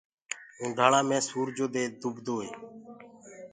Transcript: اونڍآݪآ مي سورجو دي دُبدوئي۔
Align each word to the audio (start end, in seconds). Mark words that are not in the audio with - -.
اونڍآݪآ 0.59 0.99
مي 1.09 1.17
سورجو 1.29 1.65
دي 1.73 1.83
دُبدوئي۔ 2.01 2.49